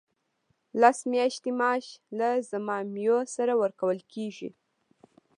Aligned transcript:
لس 0.81 0.99
میاشتې 1.13 1.51
معاش 1.59 1.85
له 2.17 2.29
ضمایمو 2.49 3.17
سره 3.35 3.53
ورکول 3.61 3.99
کیږي. 4.13 4.49